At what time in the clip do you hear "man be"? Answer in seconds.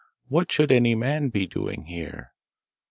0.95-1.45